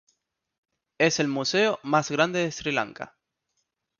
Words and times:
Es 0.97 1.19
el 1.19 1.27
museo 1.27 1.79
más 1.83 2.09
grande 2.09 2.39
de 2.39 2.51
Sri 2.51 2.71
Lanka. 2.71 3.19